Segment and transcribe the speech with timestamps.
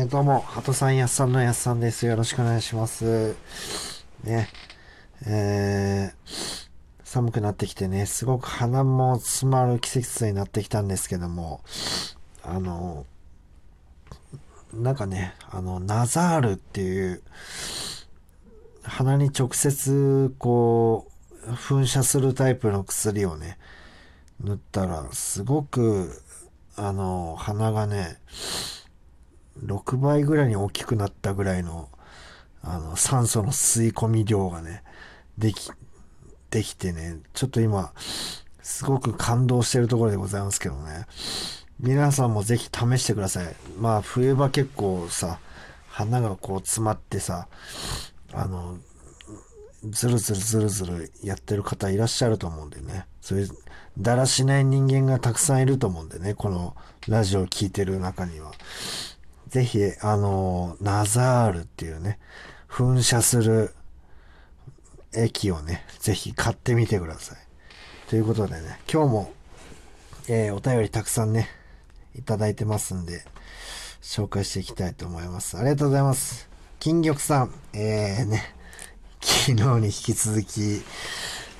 [0.00, 2.06] えー、どうも、ハトさん、やっさんのやっさんです。
[2.06, 3.36] よろしくお願いします。
[4.24, 4.48] ね。
[5.26, 6.68] えー、
[7.04, 11.60] 寒くなってきてね、すごく鼻も詰まる季節になってきたんですけども、
[12.42, 13.04] あの、
[14.72, 17.22] なんかね、あの、ナザールっていう、
[18.82, 21.08] 鼻に直接、こ
[21.46, 23.58] う、噴射するタイプの薬をね、
[24.42, 26.22] 塗ったら、すごく、
[26.74, 28.16] あの、鼻がね、
[29.64, 31.88] 6倍ぐらいに大きくなったぐらいの、
[32.62, 34.82] あの、酸素の吸い込み量がね、
[35.38, 35.70] でき、
[36.50, 37.92] できてね、ちょっと今、
[38.62, 41.06] すごく感動してるところでございますけどね。
[41.78, 43.54] 皆さんもぜひ試してください。
[43.78, 45.38] まあ、冬場結構さ、
[45.88, 47.48] 鼻がこう詰まってさ、
[48.32, 48.78] あの、
[49.84, 53.06] ずるずるずるずるやってる方いらっしゃると思うんでね。
[53.22, 53.48] そういう、
[53.98, 56.34] だらしない人間がたくさんいると思うんでね。
[56.34, 56.76] この
[57.08, 58.52] ラジオを聴いてる中には。
[59.50, 62.20] ぜひ、あの、ナザールっていうね、
[62.68, 63.74] 噴射する
[65.12, 67.38] 液をね、ぜひ買ってみてください。
[68.08, 69.32] ということでね、今日も、
[70.28, 71.48] えー、お便りたくさんね、
[72.14, 73.24] いただいてますんで、
[74.00, 75.56] 紹介していきたいと思います。
[75.58, 76.48] ありがとうございます。
[76.78, 78.54] 金玉さん、えー、ね、
[79.20, 80.82] 昨日に引き続き、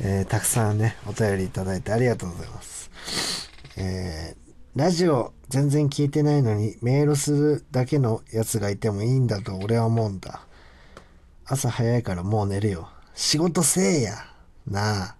[0.00, 2.90] えー、たくさんね、お便りいただいてありがとうございます。
[3.78, 4.47] えー、
[4.78, 10.42] ラジオ全然聞いてないのにメールするだけのやつがいてもいいんだと俺は思うんだ。
[11.44, 12.88] 朝早いからもう寝るよ。
[13.12, 14.14] 仕事せえや。
[14.68, 15.16] なあ。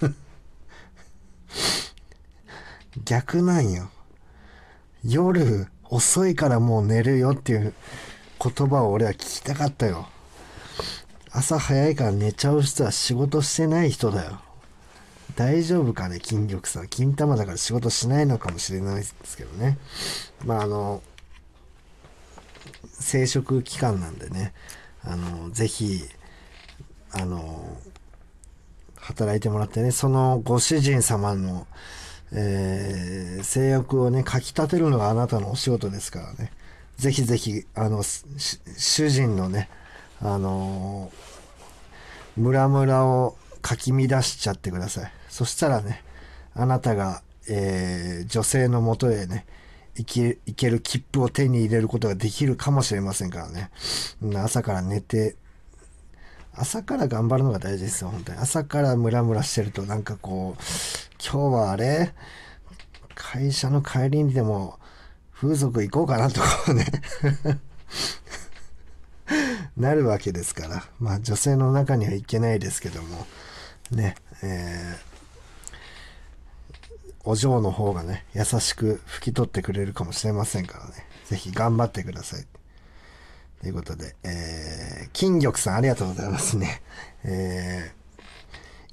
[3.04, 3.90] 逆なんよ。
[5.02, 7.74] 夜遅いからもう寝るよっていう
[8.40, 10.06] 言葉を俺は聞きたかったよ。
[11.32, 14.40] 朝早いから寝ちゃう人は仕事してない人だよ。
[15.36, 16.88] 大丈夫かね、金玉さん。
[16.88, 19.78] 金玉だから仕事しないのかもしれないですけどね。
[20.44, 21.02] まあ、あの、
[22.92, 24.52] 生殖期間なんでね、
[25.02, 26.02] あの、ぜひ、
[27.12, 27.78] あの、
[28.96, 31.66] 働いてもらってね、そのご主人様の、
[32.32, 36.52] えー、性欲をね、かき立てるのがあなたのお仕事ですからね。
[36.96, 39.68] ぜひぜひ、あの、主人のね、
[40.20, 45.12] あのー、ムラムラをかき乱しちゃってください。
[45.30, 46.04] そしたらね、
[46.54, 49.46] あなたが、えー、女性のもとへね、
[49.96, 53.70] 行け、行ける切符を手に入れることができるかもしれませんからね。
[54.36, 55.36] 朝から寝て、
[56.52, 58.38] 朝から頑張るのが大事ですよ、本当に。
[58.38, 60.62] 朝からムラムラしてるとなんかこう、
[61.18, 62.12] 今日はあれ？
[63.14, 64.78] 会社の帰りにでも
[65.32, 66.84] 風俗行こうかなとかね
[69.76, 70.84] なるわけですから。
[70.98, 73.26] まあ女性の中には行けないですけども、
[73.90, 74.98] ね、えー、
[77.24, 80.92] お嬢の方がね、優しく拭き取ってくれるかもしれませんからね。
[81.26, 82.46] ぜひ頑張ってください。
[83.60, 86.82] ということで、えー、金玉さんありがとうございますね。
[87.24, 87.92] え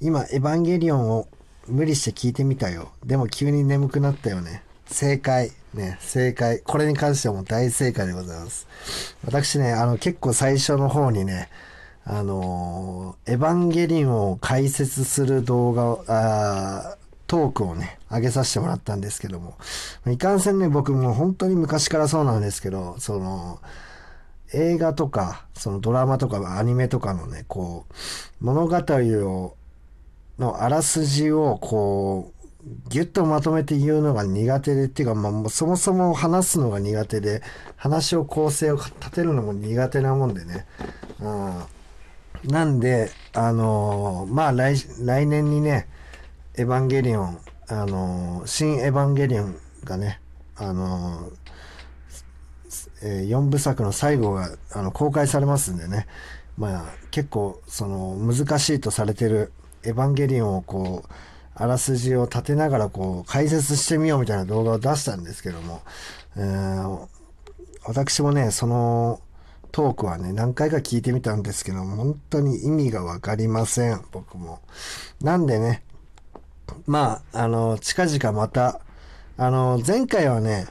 [0.00, 1.28] 今、エヴァンゲリオンを
[1.68, 2.92] 無理して聞いてみたよ。
[3.04, 4.62] でも急に眠くなったよね。
[4.86, 5.52] 正解。
[5.74, 6.60] ね、正解。
[6.60, 8.66] これに関してはもう大正解でございます。
[9.24, 11.48] 私ね、あの、結構最初の方にね、
[12.04, 16.96] あの、エヴァンゲリオンを解説する動画を、あ
[17.26, 19.56] トークをね、上げさせてもらったんですけども、
[20.06, 23.60] いかんせんね、僕も本当に昔からそうなんですけど、その、
[24.52, 29.56] 映画とか、そのドラマとかアニメとかのね、こう、物語を、
[30.38, 32.42] のあらすじをこう、
[32.88, 37.42] ぎゅっとまとめて言うのが苦手でっていうか、まあ、そもそも話すのが苦手で、
[37.76, 40.66] 話を構成を立てるのも苦手なもんでね。
[41.20, 41.62] うん、
[42.44, 45.86] なんで、あのー、まあ来、来年にね、
[46.56, 47.38] エヴァンゲリオン、
[47.68, 50.20] あのー、新エヴァンゲリオンがね、
[50.56, 51.42] あのー、
[53.02, 56.06] えー、4部作の最後があの公開されますんでね、
[56.56, 59.52] まあ結構その難しいとされてる
[59.84, 61.08] エヴァンゲリオンをこう、
[61.54, 65.82] あらすじを立てながらこう解説してみようみたいな動画を出したんですけども、
[66.36, 67.06] えー、
[67.84, 69.20] 私もね、その
[69.72, 74.60] トークはね、何回か聞いてみたんですけど、本当に意味がわかりません、僕も。
[75.22, 75.82] なんでね、
[76.86, 78.80] まあ、あの、近々また、
[79.38, 80.66] あの、前回はね、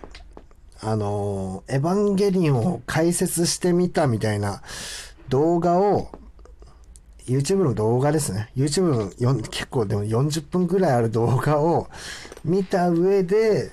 [0.82, 4.62] あの、エヴァンゲリオンを解説してみたみたいな
[5.30, 6.12] 動画を、
[7.26, 8.52] YouTube の動画ですね。
[8.56, 11.90] YouTube の結構でも40分くらいある動画を
[12.46, 13.72] 見た上で、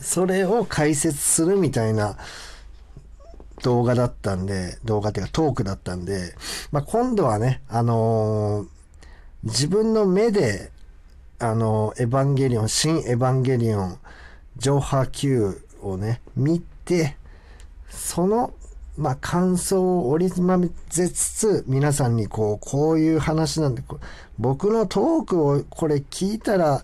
[0.00, 2.16] それを解説するみたいな
[3.62, 6.34] 動画だったんで、動画っていうかトークだったんで、
[6.72, 8.68] まあ、今度はね、あのー、
[9.44, 10.70] 自分の目で、
[11.38, 13.98] あのー、エヴァンゲリオン、新エヴァンゲリオン、
[14.56, 17.16] 上波級をね、見て、
[17.88, 18.52] その、
[18.96, 23.82] まあ、感想を織り交ぜつつ、皆さんにこう、こういう話なんで、
[24.38, 26.82] 僕のトークをこれ聞いたら、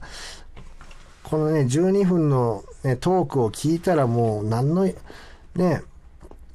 [1.23, 5.83] このね、12分の、ね、トークを聞いたらもう何の、ね、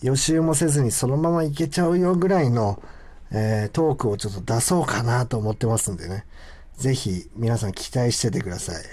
[0.02, 2.82] 予習もせずにそのままいけちゃうよぐらいの、
[3.32, 6.26] えー、トークをちょっと出そうかなと思ってますんでね。
[6.78, 8.76] ぜひ皆さん期待しててください。
[8.76, 8.84] うん、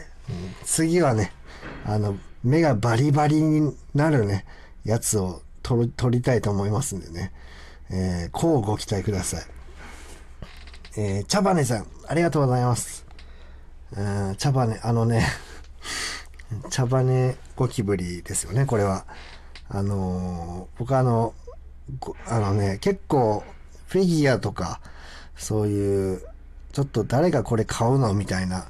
[0.64, 1.32] 次はね、
[1.84, 4.46] あの、目がバリバリになるね、
[4.84, 7.32] やつを撮る撮りたいと思いますんでね。
[7.90, 9.42] えー、こうご期待ください。
[10.96, 13.04] えー、茶羽さん、ありがとうございます。
[13.96, 15.26] うん、茶羽、あのね、
[16.70, 19.04] 茶羽ゴキブリですよね、これは。
[19.68, 21.34] あのー、僕あの、
[22.26, 23.42] あのね、結構、
[23.86, 24.80] フィギュアとか、
[25.36, 26.22] そういう、
[26.72, 28.66] ちょっと誰がこれ買うのみたいな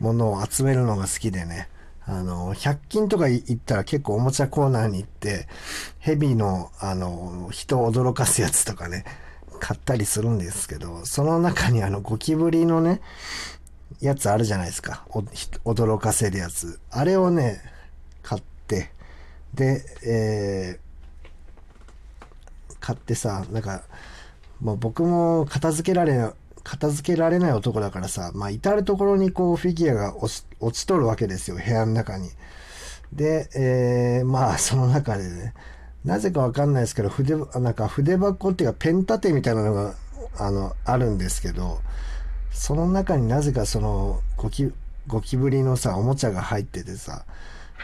[0.00, 1.68] ものを集めるのが好きでね。
[2.08, 5.48] あの、100均とか行ったら結構おもちゃコーナーに行って、
[5.98, 9.04] ヘビの、あの、人を驚かすやつとかね、
[9.58, 13.00] 買ったりするんですけど、その中にあの、ゴキブリのね、
[14.00, 15.04] やつあるじゃないですか。
[15.64, 16.78] 驚かせるやつ。
[16.90, 17.60] あれをね、
[18.22, 18.92] 買って、
[19.56, 23.82] で、えー、買ってさ、なんか、
[24.60, 26.32] もう僕も片付けられない、
[26.62, 32.30] 片付けられない男だからさ、まあ、至るところにこう、フィギュアが落ち落ちとるわけですよ、部屋の中に。
[33.12, 35.54] で、えー、まあ、その中でね、
[36.04, 39.94] なぜかわかんないですけど、筆、なんか筆箱っていうか、ペン立てみたいなのが、
[40.38, 41.80] あの、あるんですけど、
[42.52, 44.72] その中になぜかその、ゴキ、
[45.06, 47.24] ゴキブリのさ、おもちゃが入っててさ、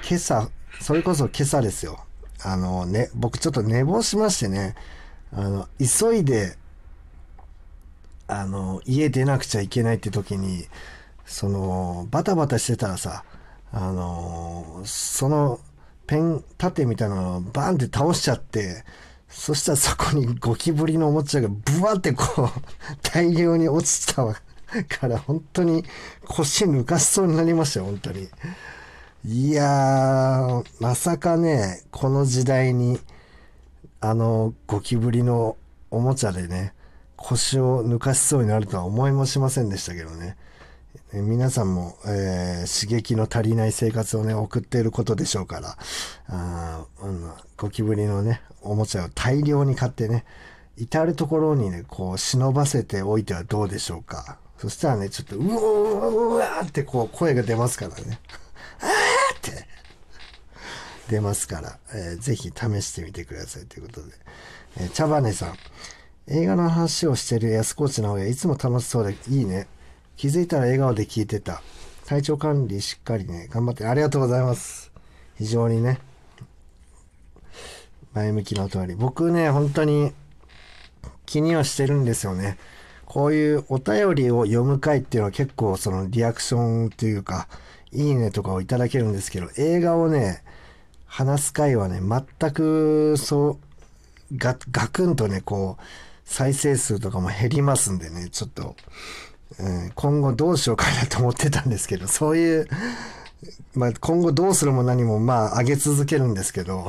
[0.09, 2.05] 今朝、それこそ今朝ですよ。
[2.45, 4.75] あのね、僕ちょっと寝坊しましてね、
[5.33, 6.57] あの、急いで、
[8.27, 10.67] あの、家出なくちゃいけないって時に、
[11.25, 13.25] その、バタバタしてたらさ、
[13.73, 15.61] あの、その、
[16.07, 18.85] ペン立てみたいなのをバンって倒しちゃって、
[19.29, 22.51] そしたらそこにゴキブリのおもちゃがブワってこう、
[23.03, 24.25] 大量に落ちた
[25.01, 25.85] から、本当に
[26.27, 28.29] 腰抜かしそうになりましたよ、本当に。
[29.25, 32.99] いやー、まさかね、この時代に、
[34.01, 35.57] あの、ゴキブリの
[35.93, 36.75] おもちゃでね、
[37.15, 40.37] 腰を抜かしそうになるとは思いもしませんでしたけどね。
[41.13, 45.77] 皆さんも、えー、刺激の足りない生活をね、送っていることでしょうから、
[46.27, 50.25] あうん、ゴキブリのね、おもちゃを大量に買ってね、
[50.77, 54.39] 至るところにね、こう、忍ばせておいてはどうでしょうか。
[54.59, 58.19] そしたらね、ちょっと、うおーうわーってこう、声が出ますからね。
[61.13, 64.13] 出ますから、えー、ぜひ試してみてくださいということで。
[64.79, 65.55] えー、茶羽さん。
[66.29, 69.67] 映画の話をしてる安コーチの方がいつも楽しそうでいいね。
[70.17, 71.63] 気づいたら笑顔で聞いてた。
[72.07, 74.91] 体調管理しっかりね、頑張ってありがとうございます。
[75.37, 75.99] 非常にね、
[78.15, 78.95] 前向きなお通り。
[78.95, 80.13] 僕ね、本当に
[81.27, 82.57] 気にはしてるんですよね。
[83.05, 87.49] こういうお便りを読む回っていうのは結構そのリアクションというか、
[87.91, 90.43] いいねとかをいただけるんですけど、映画をね、
[91.13, 93.59] 話す回はね、全くそ
[94.33, 95.83] う、ガガクンとね、こう、
[96.25, 98.77] 再生数とかも減りますんでね、ちょっと、
[99.59, 102.69] うん、今後どうしようかなと思ってたんですけど、 そういう、
[103.75, 106.89] まあ、今後どうするも何もまあ上げ続けるんですけど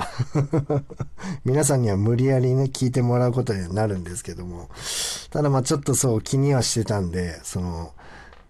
[1.43, 4.69] 皆さんには無理やりね聞いてもらうことになるんですけども
[5.31, 7.93] ただまあちょっとそう気にはしてたんでその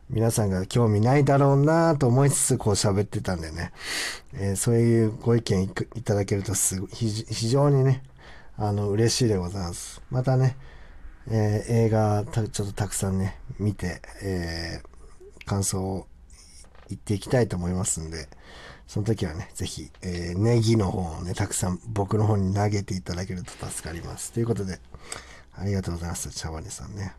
[0.09, 3.71] 皆さんが興味ないだろうなと思いつつこう喋ってたんでね、
[4.33, 5.69] えー、そういうご意見い
[6.03, 8.03] ただけるとすご非常にね
[8.57, 10.55] あの嬉しいでございますまたね
[11.29, 16.07] えー、映画ちょっとたくさんね、見て、えー、感想を
[16.89, 18.27] 言っていきたいと思いますんで、
[18.87, 24.33] その時はね、ぜひ、えー、ネギの方をね、たくさん僕の方に投げていただけると助かります。
[24.33, 24.79] ということで、
[25.55, 26.29] ありがとうございます。
[26.31, 27.15] 茶碗さんね。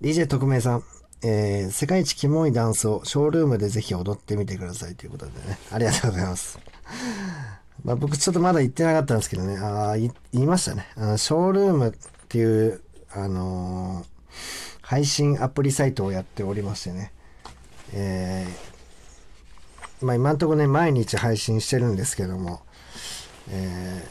[0.00, 0.82] DJ 特命さん、
[1.24, 6.58] えー、世界一キモいダンスをショールームでぜひ踊ってみてくださいということでね、ありがとうございます。
[7.84, 10.88] まあ僕ちょっとまだ言ってなかったんですけどね、ああ、言いましたね。
[10.96, 11.92] あのショールームっ
[12.28, 14.06] ていう、あのー、
[14.80, 17.12] 配信アプリサイトをやっておりましてね、
[17.92, 22.62] えー、まあ今んとこね、毎日配信してるんですけども、
[23.48, 24.08] え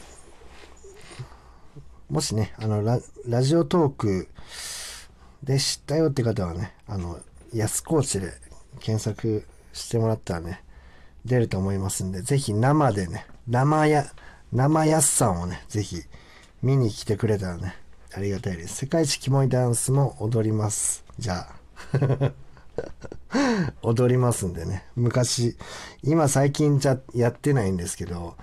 [2.10, 4.28] ー、もしね、あのラ、ラジオトーク
[5.42, 7.18] で知ったよって方はね、あの、
[7.52, 8.32] 安コーチで
[8.80, 10.62] 検索してもらったらね、
[11.24, 14.06] 出ると思いますんで、ぜひ生でね、生や、
[14.52, 16.02] 生やすさんをね、ぜひ
[16.62, 17.76] 見に来てくれたらね、
[18.14, 18.76] ありがたいです。
[18.76, 21.04] 世界一キモいダンスも踊ります。
[21.18, 21.48] じゃ
[21.92, 22.32] あ。
[23.82, 24.84] 踊りますんでね。
[24.96, 25.56] 昔、
[26.02, 28.36] 今最近じゃやってないんですけど、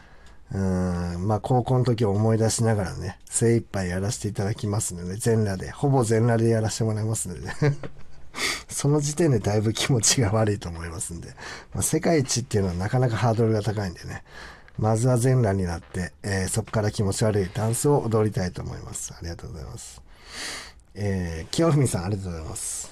[0.52, 7.54] うん、まあ高校の時を思い出しながらね、精一杯やらせていただきますので、全裸で、ほぼ全裸でやらせてもらいますので、ね、
[8.68, 11.30] その時点でだいぶ気持ちが悪いと思いますんで、
[11.74, 14.24] まあ、世界一っていうのはなかなかハードルが高いんでね、
[14.80, 19.14] まずは全裸になって、えーそこから気持ち悪いダンスを踊りたいと思います。
[19.14, 20.02] ありがとうございます。
[20.96, 22.92] えー、清文さんありがとうございます。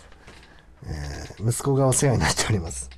[0.86, 2.97] えー息子がお世話になっております。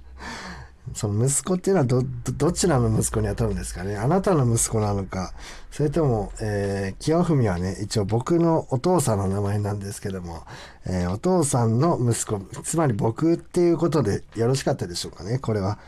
[0.93, 2.03] その息子っていうのはど、
[2.38, 3.98] ど、ちらの息子に当たるんですかね？
[3.98, 5.34] あなたの息子なのか、
[5.72, 10.43] それとも、えー、清文はね、一応僕のお父さんの名前なんですけども、
[10.86, 15.39] えーお父さんの息子、つまり僕っていうことでよろしかったでしょうかね？
[15.39, 15.79] これは。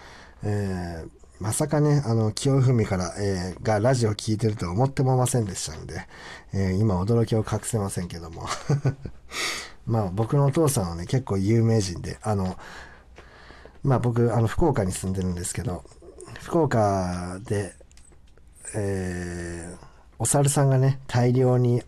[0.43, 6.05] えーまさかね、あの、清文から、えーがラジオ聞いてるとは思ってもませんでしたので、
[6.53, 8.45] えー今驚きを隠せませんけども。
[9.87, 12.57] まあ僕のお父さんはね、結構有名人で、あの、
[13.83, 15.83] まあ僕、あの、福岡に住んでるんですけど、
[16.39, 17.73] 福岡で、
[18.75, 21.81] えーお猿さんがね、大量に、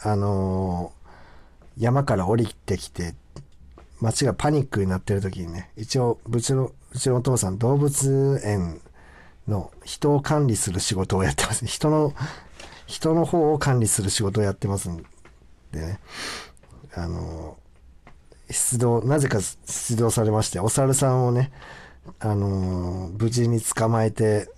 [0.00, 3.14] あのー山から降りてきて、
[4.00, 8.80] 街がパニックになってる時にね、一応、うちの、うちのお父さん、動物園
[9.46, 11.64] の人を管理する仕事をやってます。
[11.66, 12.12] 人の、
[12.86, 15.04] 人の方を管理する仕事をやってますん
[15.70, 16.00] でね、
[16.94, 17.65] あのー
[18.50, 21.50] 出動、なぜか出動されまして、お猿さんをね、
[22.20, 24.48] あのー無事に捕まえて、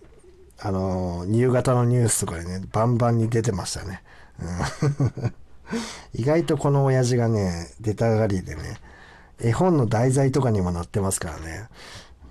[0.58, 4.02] あのー夕方のニュースとかでね、バンバンに出てましたね。
[4.40, 5.32] うん
[6.14, 8.80] 意外とこの親父がね、出たがりでね、
[9.40, 11.68] 絵本の題材とかにも載ってますからね。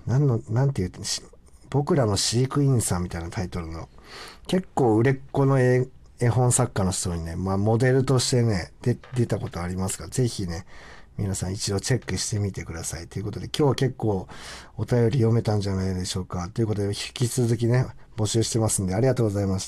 [0.06, 1.22] なんの、なんて言うし
[1.70, 3.88] 僕らの飼育員さんみたいなタイトルの、
[4.46, 5.86] 結構売れっ子の絵
[6.20, 10.66] 絵本作家の人にね、まあモデルとしてね、出たことありますから、ぜひね、
[11.18, 13.08] 皆さん一度チェックしてみてください。
[13.08, 14.28] ということで、今日は結構
[14.76, 16.48] お便り読めたんじゃないでしょうか。
[16.48, 19.66] ということで、引き続きね、募集してますんで、ありがとうございました。